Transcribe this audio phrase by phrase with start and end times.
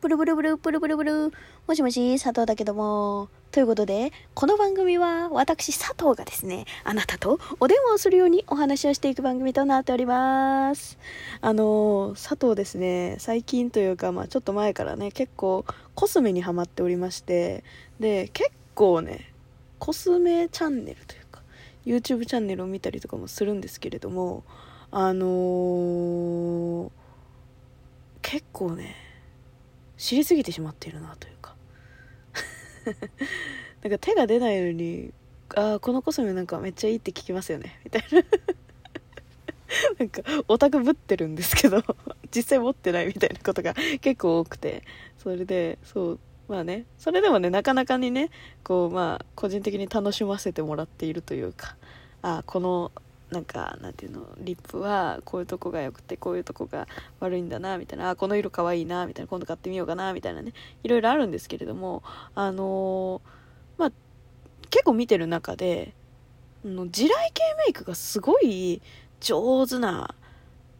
[0.00, 1.32] ブルブルブル、ブルブルブル。
[1.66, 3.28] もしもし、佐藤だけども。
[3.52, 10.96] ということで、この番組は私佐藤がですね、あなたとお電話をするようにお話をしていく番組となっております。
[11.42, 17.62] あの、佐藤ですね、最近というか、まあちょっと前からね、結構コスメにハマっておりまして、
[17.98, 19.30] で、結構ね、
[19.78, 21.42] コスメチャンネルというか、
[21.84, 24.44] YouTube チャンネルを見たりとかもするんですけれども、
[24.92, 26.90] あのー、
[28.22, 29.09] 結構ね、
[30.00, 31.54] 知りすぎてしまっているなというか。
[33.82, 35.12] なんか手が出ないのに
[35.54, 37.78] ああこのコスメなんかめっちゃいいって聞きますよね。
[37.84, 38.22] みたいな。
[40.00, 41.84] なんかオタクぶってるんですけど
[42.34, 44.84] 実際持ってないみたいなことが結構多くて。
[45.18, 46.86] それでそうまあね。
[46.96, 48.30] それでもねなかなかにね
[48.64, 51.76] こうまあ個人的に楽しませてもらっているというか。
[52.22, 52.90] あこの
[53.30, 56.88] なんかなんていうのリップはこういうとこが良くてこういうとこが
[57.20, 62.02] 悪いんだなみたいなあこの色かわいいなみたいな今度買ってみようかなみたいなねいろいろあるんですけれども
[62.34, 63.92] あのー、まあ
[64.68, 65.94] 結構見てる中で
[66.64, 68.82] の地雷系メイクがすごい
[69.20, 70.14] 上手な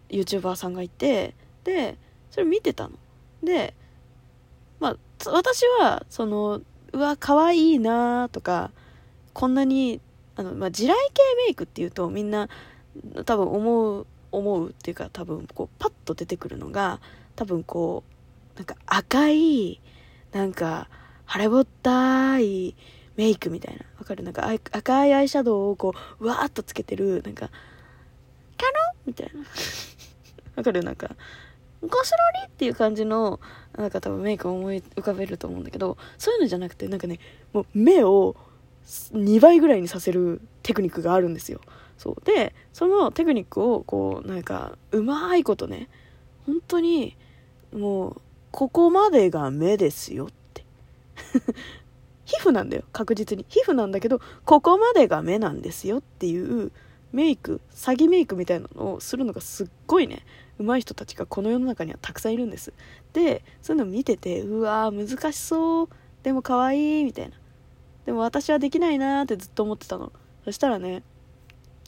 [0.08, 1.96] YouTuber さんがいてで
[2.30, 2.98] それ見てたの。
[3.42, 3.74] で
[4.80, 4.96] まあ
[5.30, 6.60] 私はその
[6.92, 8.72] うわ可愛いなとか
[9.32, 10.00] こんなに
[10.36, 12.48] あの、まあ、地雷系メイクっていうとみんな
[13.24, 17.00] 多分思う思うっていうか多分こうパッと出てくるのが
[17.36, 18.04] 多分こ
[18.54, 19.80] うなんか赤い
[20.32, 20.88] なんか
[21.24, 22.76] 晴れぼったい
[23.16, 23.84] メイクみたいな。
[23.98, 24.22] わかる？
[24.22, 27.50] なんか赤いアイシャドウをこうわーっとつけてるなんか
[28.56, 28.72] キャロ
[29.06, 29.40] みたいな。
[30.56, 30.82] わかる？
[30.82, 31.14] なんか
[31.82, 33.40] ゴスロリっていう感じの
[33.76, 37.18] なんか多分メイクを思い浮かべると思うんだけどそういうのじゃなくてなんかね
[37.52, 38.36] もう目を
[38.90, 41.60] 2倍ぐらいにさせるテクニックがあるんですよ。
[41.96, 42.24] そう。
[42.24, 45.88] でそのテクニックをこうなんかうまいことね
[46.46, 47.16] 本当に
[47.72, 50.64] もうここまでが目ですよって。
[52.24, 53.44] 皮膚なんだよ確実に。
[53.48, 56.72] 皮膚なんだけどここまでが目なんですよっていう
[57.12, 60.24] メイク詐欺メイクみたいなのをするのがすっごいね
[60.58, 62.72] 上手い人たちがこの世の中にはたくさんいるんです。
[63.12, 65.88] でそういうの見ててうわー難しそう。
[66.22, 67.39] でも可愛いみたいな。
[68.06, 70.12] でも私はできないなーってずっと思ってたの。
[70.44, 71.02] そしたらね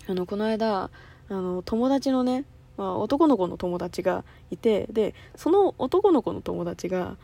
[0.09, 0.91] あのこの間あ
[1.29, 2.45] の友達のね、
[2.77, 7.17] まあ、男の子の友達がいてでその男の子の友達が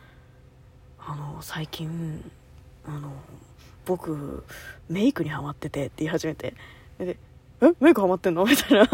[0.99, 2.31] あの最近
[2.85, 3.11] あの
[3.85, 4.43] 僕
[4.89, 6.53] メイクにハマっててって言い始めて。
[6.97, 7.17] で
[7.61, 8.45] えメイクハマってんの？
[8.47, 8.89] みたいな。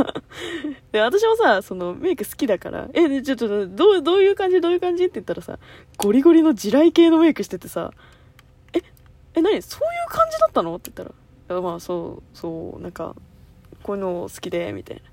[0.91, 4.59] で私もさそのメイク好きだからえちょっとどうどういう感じ？
[4.59, 5.03] どういう感じ？
[5.05, 5.59] って言ったらさ
[5.97, 7.91] ゴリゴリの地雷系のメイクしててさ
[9.35, 9.61] え何？
[9.61, 10.75] そういう感じだったの？
[10.75, 11.09] って言っ
[11.47, 13.15] たらまあそうそうなんか
[13.83, 15.03] こういうの好きでみたいな。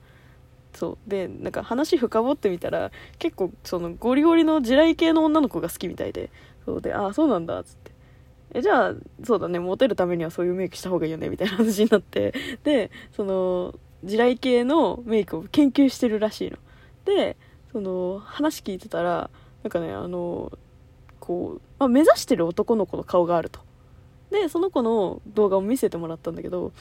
[0.74, 0.98] そう。
[1.06, 6.30] でなんか話深掘ってみたら結構そのゴリゴリの地雷系の女の子が好きみたいで。
[6.64, 7.92] そうでああそうなんだっつって。
[8.54, 8.94] えじゃあ
[9.24, 12.32] そうだねモテるためにはそういうメイクした方がいいよねみたいな話になって。
[12.62, 16.58] でその地雷系のメイクを研究してるらしいの。
[17.04, 17.36] で
[17.72, 19.30] その話聞いてたら
[19.64, 20.52] なんかねあの
[21.18, 23.60] こう、まあ、目指してる男の子の顔があると。
[24.32, 26.72] でその子の動画を見せてもらったんだけど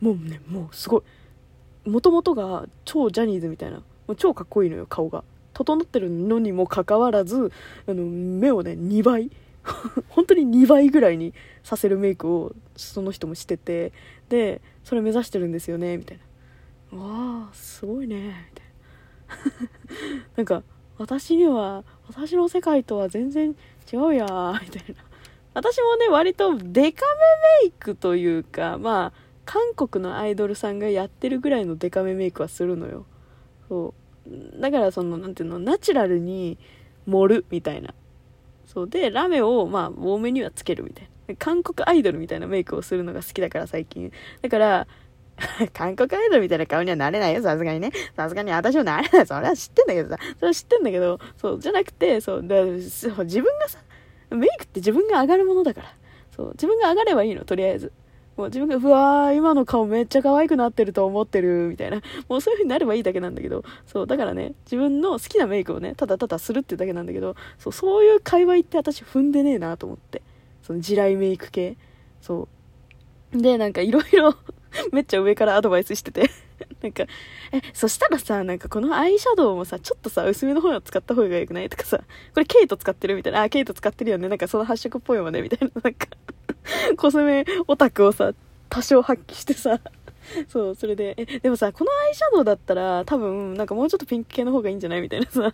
[0.00, 1.02] もうねもうすごい
[1.88, 5.22] もともとが超ジャニーズみたいなもう超かっこいいのよ顔が。
[5.56, 7.50] 整ってるのにもかかわらず
[7.88, 9.30] あの目をね2倍
[10.10, 11.32] 本当に2倍ぐらいに
[11.64, 13.92] させるメイクをその人もしてて
[14.28, 16.18] でそれ目指してるんですよねみたい
[16.92, 16.98] な。
[16.98, 18.66] わあすごいねみたい
[19.64, 20.36] な。
[20.36, 20.62] なんか
[20.98, 23.56] 私には私の世界とは全然
[23.90, 25.05] 違うやみたいな。
[25.56, 29.12] 私もね、割とデカめメイクというか、まあ、
[29.46, 33.06] 韓国のアイドルさんがやってるぐらいのデカめメイクはするのよ。
[33.66, 33.94] そ
[34.28, 34.60] う。
[34.60, 36.58] だからその、なんていうの、ナチュラルに
[37.06, 37.94] 盛るみたいな。
[38.66, 41.34] そうで、ラメを、まあ、多めにはつけるみたいな。
[41.36, 44.12] 韓国アイドルみたいなメイクをするのが好きだから最近。
[44.42, 44.86] だから、
[45.72, 47.92] 韓国アイドルみたいな顔にはなれないよ、さすがにね。
[48.14, 49.26] さすがに私もなれない。
[49.26, 50.18] それは知ってんだけどさ。
[50.34, 53.08] それは知ってんだけど、そう、じゃなくて、そう、だ自
[53.40, 53.78] 分がさ、
[54.30, 55.94] メイクって自分が上がるものだから。
[56.34, 56.50] そう。
[56.52, 57.92] 自分が上がればいいの、とりあえず。
[58.36, 62.02] もう自分が、うわー、今の顔めっちゃ可愛くなってると思ってる、みたいな。
[62.28, 70.22] もうそういう風になればいいだけなんだけど、そう、だからね、自分の好きなメイクをね、ただただするってだけなんだけど、そう、そういう界隈って私踏んでねえなと思って。
[70.62, 71.78] その地雷メイク系。
[72.20, 72.48] そ
[73.32, 73.40] う。
[73.40, 74.34] で、なんかいろいろ
[74.92, 76.28] めっちゃ上からアドバイスしてて
[76.82, 77.04] なんか、
[77.52, 81.68] え、そしたらさ、なんかこのアイシャドウもさ、ちょっとさ、薄めの方を使った方がよくない？
[81.68, 86.06] とかさ、これケイト使ってるみたいな、あ、ケイト使ってるよね、なんかその発色っぽいもんね、みたいな、なんか
[86.96, 88.32] コスメオタクをさ、
[88.68, 89.80] 多少発揮してさ、
[90.48, 95.02] そう、それで、え、でもさ、このアイシャドウだったら、多分、なんかもうちょっとピンク系の方がいいんじゃない？
[95.02, 95.52] みたいなさ、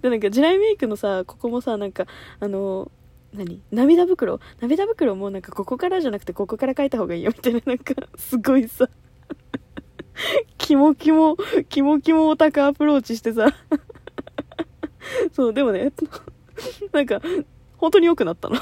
[0.00, 2.06] でなんか地雷メイクのさここもさなんか
[2.40, 2.90] あの
[3.32, 3.62] 何？
[3.72, 4.38] 涙袋？
[4.60, 7.60] 涙袋もなんかここからじゃなくてここから書いた方がいいよみたいな。
[7.64, 8.88] なんかすごいさ。
[10.58, 11.36] キモキモ
[11.68, 13.48] キモキモオタクアプローチしてさ。
[15.32, 15.92] そうでもね
[16.92, 17.20] なんか
[17.76, 18.56] 本当に良くなったの。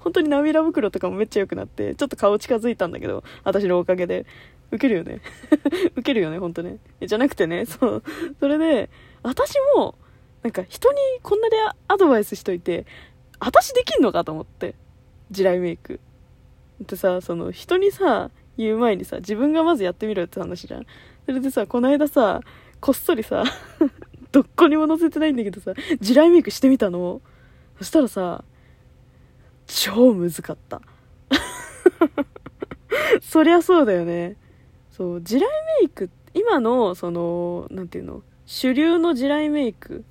[0.00, 4.26] 本当に涙袋とかもめっちゃ良くなってちょっと顔近づいたんだけど私のおかげで。
[4.70, 5.20] ウケるよね。
[5.94, 6.78] ウケるよね本当ね。
[7.00, 8.02] じゃなくてねそう。
[8.40, 8.90] それで
[9.22, 9.94] 私も
[10.42, 11.56] なんか人にこんなで
[11.88, 12.86] アドバイスしといて
[13.38, 14.74] 私できんのかと思って。
[15.30, 16.00] 地雷メイク。
[16.82, 20.86] ってさその人にさ言う前にさ自分がまずやってみろって話じゃん。
[21.26, 22.40] それでさこの間さ
[22.80, 23.44] こっそりさ
[24.32, 27.20] どっこにも載せてないんだけどさ地雷メイクしてみたの。
[27.78, 28.44] そしたらさ
[29.66, 30.80] 超むずかった。
[33.22, 34.36] そりゃそうだよね。
[34.90, 35.50] そう地雷
[35.80, 40.04] メイク今のその何ていうの主流の地雷メイク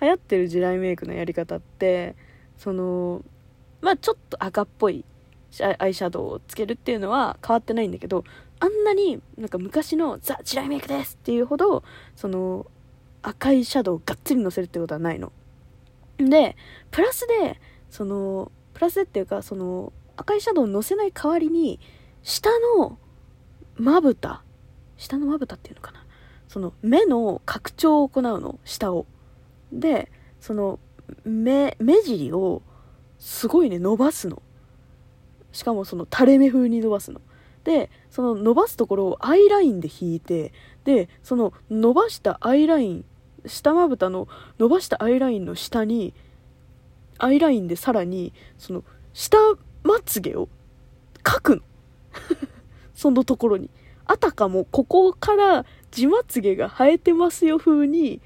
[0.00, 2.16] 流行ってる地雷メイクのやり方って
[2.58, 3.22] その
[3.80, 5.04] まあちょっと赤っぽい
[5.62, 8.24] アイシャドウをつけるっていうのは変わってないんだけど
[8.60, 11.84] あんなになんか昔のザ・地雷メイクですっていうほど
[12.16, 12.66] その
[13.22, 15.32] 赤いシャドウをがっつりのせるってことはないの。
[16.18, 16.56] で
[16.90, 17.60] プラスで
[17.90, 21.80] そのプラスでっていうかその赤いシャドウをのせない代わりに
[22.22, 22.98] 下の
[23.76, 24.42] まぶた
[24.96, 26.04] 下のまぶたっていうのかな。
[26.48, 29.06] その目の拡張を行うの下を。
[29.72, 30.10] で
[30.40, 30.78] その
[31.24, 32.62] 目目尻を
[33.18, 34.42] すごいね伸ばすの。
[35.54, 37.20] しかもその垂れ目風に伸ばすの。
[37.62, 40.52] でその伸ばすところをアイラインで引いて
[40.84, 43.04] でその伸ばしたアイライン
[43.46, 44.28] 下まぶたの
[44.58, 46.12] 伸ばしたアイラインの下に
[47.16, 48.84] アイラインでさらにその
[49.14, 49.38] 下
[49.82, 50.48] まつげを
[51.22, 51.62] 描くの。
[52.94, 53.70] そのところに。
[54.06, 58.20] あたかもここから地まつげが生えてますよ風に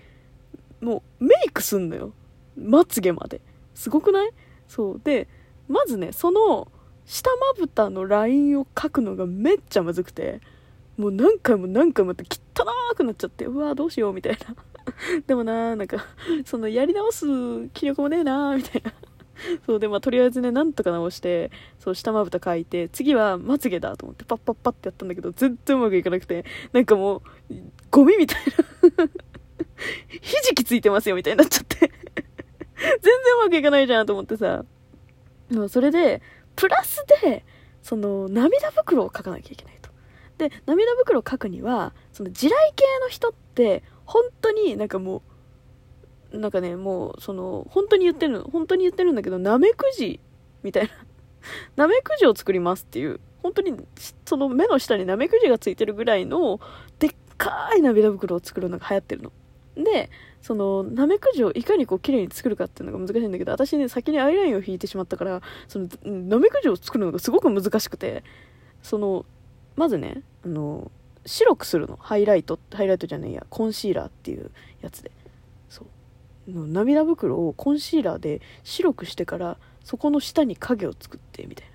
[0.81, 2.13] もうメイクすんのよ。
[2.57, 3.41] まつげまで。
[3.75, 4.31] すごくない？
[4.67, 5.01] そう。
[5.05, 5.29] で
[5.69, 6.69] まずねその
[7.09, 10.41] 下まぶたのラインを描くのがめっちゃむずくて
[10.99, 14.55] もう何回も何回もって汚くなっちゃってうわどうしようみたいな。
[15.27, 16.05] でもなーなんか
[16.45, 17.27] そのやり直す
[17.73, 18.93] 気力もねえなーみたいな。
[19.65, 27.55] そうでまあとりあえずねなんとか直してそう下まぶた描いて次はまつげだと思ってパッパッパってやったんだけど全然うまくいかなくてなんかもう
[27.91, 28.39] ゴミみたい
[28.97, 29.09] な。
[30.09, 31.79] ひじきついてますよみたいになっちゃって。
[31.79, 34.65] 全然うまくいかないじゃんと思ってさ。
[35.51, 36.21] でもそれで
[36.59, 37.45] プラスで
[37.83, 39.91] その涙袋を描かなきゃいけないと。
[40.39, 45.23] で涙袋を描くにはその地雷系の人って本当になんかも
[46.33, 50.21] うなんかねもうその本当に言ってるの本当に言ってるんだけどナメクジ
[50.65, 50.91] みたいな。
[51.77, 53.77] ナメクジを作りますっていう本当に
[54.27, 56.59] その目の下にナメクジがついてるぐらいの
[56.99, 59.33] でっかい涙袋を作るのが流行ってるの。
[59.85, 60.11] で
[60.43, 68.25] そのナメクジをいかにこう綺麗に作るかっていうのが難しいんだけど私ね先にアイラインを引いてしまったからそのナメクジを作るのがすごく難しくて
[68.83, 69.25] その
[69.77, 70.91] まずねあの
[71.27, 71.99] 白くするの。
[72.01, 75.11] ハイライトハイライトじゃないやコンシーラーっていうやつで。
[75.69, 75.87] そう。
[76.47, 81.75] 涙袋をコンシーラーで白くしてからそこの下に影を作ってみたいな。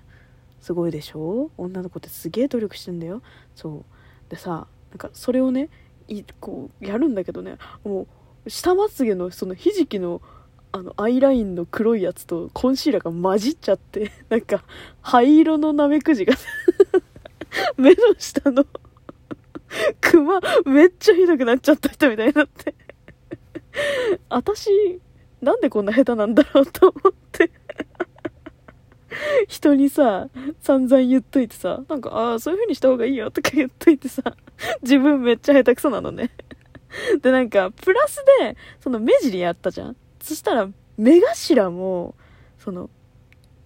[0.60, 1.50] すごいでしょ？
[1.56, 3.22] 女の子ってすげえ努力してんだよ。
[3.54, 3.84] そ
[4.28, 4.30] う。
[4.30, 5.68] でさなんかそれをね
[6.08, 7.56] いこうやるんだけどね。
[7.84, 8.06] も
[8.46, 10.20] う下まつげのそのひじきの
[10.72, 14.64] あのアイラインの黒いやつとコンシーラーが混じっちゃって なんか
[15.02, 16.34] 灰色のナメクジが
[17.78, 18.66] 目の下の
[20.00, 22.74] クマめっちゃひどくなっちゃった人みたいになって。
[24.28, 25.00] 私
[25.40, 27.50] なんでこんな下手なんだろうと思って。
[29.46, 30.28] 人にさ
[30.60, 34.22] 散々言っといてさなんかああそういう風にした方がいいよとか言っといてさ。
[34.82, 36.30] 自分めっちゃ下手くそなのね。
[37.22, 39.96] でなんかプラスでその目尻やったじゃん。
[40.20, 42.14] そしたら目頭も
[42.58, 42.88] その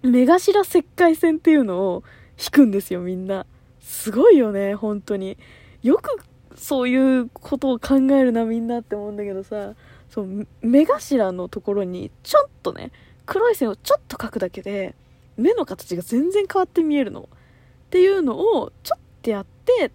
[0.02, 2.02] 目頭切開線っていうのを
[2.38, 3.46] 引くんですよみんな。
[3.80, 5.36] すごいよね本当に。
[5.82, 6.18] よく
[6.56, 9.74] そういうことを考えるなみんなって思うんだけどさ。
[10.08, 12.92] そう目頭のところにちょっとね
[13.26, 14.94] 黒い線をちょっと描くだけで
[15.36, 17.28] 目の形が全然変わって見えるの。
[17.28, 19.90] っていうのをちょっとやって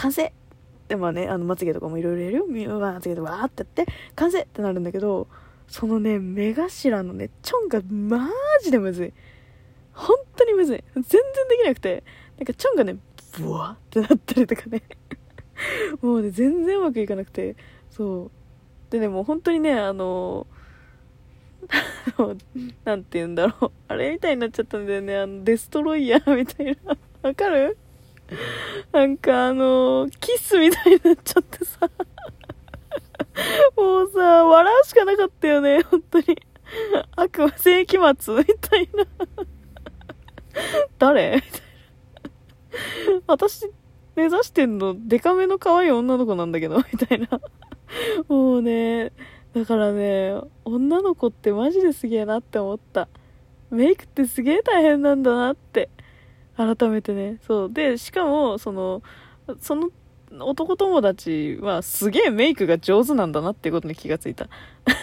[0.00, 0.32] 完成。
[0.88, 2.46] でまあねあのまつげとかもいろいろやるよ。
[2.78, 5.28] まつげでわーってやって完成ってなるんだけど
[5.66, 8.30] そのね目頭のねチョンがマ
[8.62, 9.12] ジでむずい。
[9.92, 10.84] 本当にむずい。
[10.94, 12.04] 全然できなくて。
[12.38, 12.96] なんかチョンがね
[13.36, 14.82] ブワーってなったりとかね。
[16.00, 17.56] もうね全然うまくいかなくて。
[17.90, 18.30] そう。
[18.90, 20.46] でねもう本当にねあの
[22.84, 23.72] なんて言うんだろう。
[23.88, 25.16] あれみたいになっちゃったんだよね。
[25.18, 26.96] あのデストロイヤーみたいな。
[27.22, 27.76] わかる？
[28.92, 31.90] なんかあのキスみたいになっちゃってさ
[33.76, 36.24] もうさ、笑うしかなかったよね、本当に。
[37.16, 39.04] 悪魔世紀末みたいな。
[40.98, 41.36] 誰？
[41.36, 41.50] みたい
[43.14, 43.22] な。
[43.26, 43.70] 私、
[44.16, 47.28] 目指してんの、デカめの可愛い女の子なんだけど、みたいな。
[48.28, 49.12] もうね、
[49.54, 53.08] だからね、女の子ってマジですげえなって思った。
[53.70, 55.90] メイクってすげえ大変なんだなって。
[56.58, 57.38] 改めてね。
[57.46, 57.72] そう。
[57.72, 59.02] で、しかも、その、
[59.60, 59.90] その
[60.30, 64.48] 男友達はすげえメイクが上手なんだなってことに気がついた。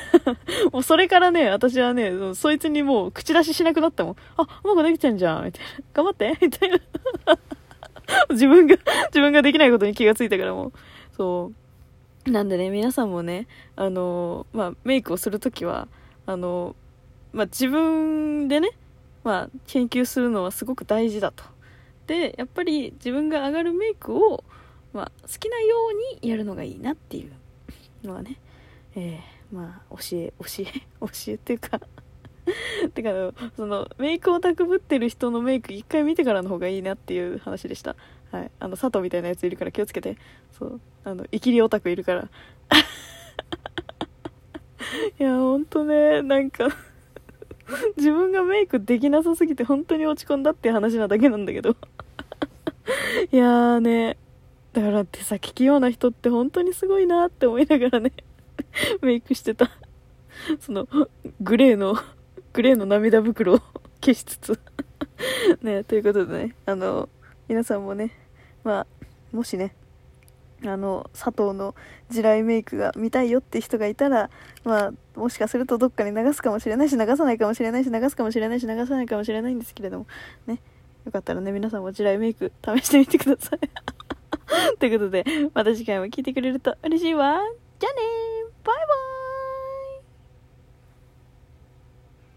[0.72, 4.16] もうそれからね、私はね、そいつにもう口出ししなくなったもん。
[4.38, 5.84] あ、うまくできちゃんじゃん、みたいな。
[5.94, 6.78] 頑張ってみたいな。
[8.30, 8.76] 自分が、
[9.08, 10.72] 自分ができないことに気がついたからもう。
[11.16, 11.52] そ
[12.28, 12.30] う。
[12.30, 15.88] なんでね、皆さんもね、あの、まあ、メイクをするときは、
[16.26, 16.76] あの、
[17.34, 18.72] まあ、自分でね、
[19.26, 21.44] まあ、研究するのはすごく大事だと。
[22.08, 24.44] で、やっぱり自分が上がるメイクを、
[24.94, 28.38] まあ、好きなようにやるのがいいなっていうのはね、
[28.96, 30.66] えー、まあ、教え、 教え、
[31.02, 31.82] 教えっていうか
[32.94, 33.10] てか、
[33.56, 37.96] その、メイクオタクぶってる人のメイク一回見てからの方がいいなっていう話でした。
[38.32, 38.52] はい。
[38.60, 40.18] あの、佐藤みたいなやついるから気をつけて。
[40.52, 40.80] そう。
[41.04, 42.30] あの、イキリオタクいるから。
[45.20, 46.68] いや、ほんとね、なんか
[47.98, 51.72] 自分がメイクできなさすぎて本当に落ち込んだって話なだけなんだけど。
[53.32, 54.18] いやーね、
[54.74, 58.12] だから手先器用な人って本当にすごいなって思いながらね。
[59.02, 59.72] メイクしてた。
[60.60, 60.88] その、
[61.42, 61.96] グレーの、
[62.54, 63.60] グレーの涙袋を
[64.02, 64.60] 消しつつ。
[65.62, 67.10] ね、ということでね、あの、
[67.48, 68.12] 皆さんもね、
[68.64, 68.88] まあ、
[69.32, 69.76] もしね、
[70.64, 71.76] あの、佐藤の
[72.10, 74.30] 地雷メイクが見たいよって人がいたら、
[74.64, 80.08] まあ、もしかするとどっかに流すかもしれないし、流さないかもしれないし、流すかもしれないし、流さないかもしれないんですけれども、
[80.48, 80.62] ね、
[81.06, 83.60] よかったらね、皆さんも地雷メイク試してみてください。
[84.80, 87.40] ということで、また次回も聞いてくれると嬉しいわ。
[87.80, 88.02] じゃあね
[88.64, 89.05] バイバイ。